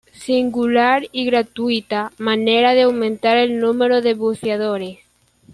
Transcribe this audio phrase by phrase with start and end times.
[0.17, 4.97] Singular y gratuita manera de aumentar el número de buceadores.